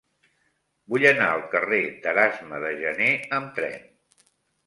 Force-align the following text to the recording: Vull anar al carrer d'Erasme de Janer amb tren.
Vull 0.93 1.03
anar 1.09 1.27
al 1.33 1.43
carrer 1.51 1.81
d'Erasme 2.05 2.61
de 2.65 2.71
Janer 2.79 3.13
amb 3.41 3.55
tren. 3.59 3.85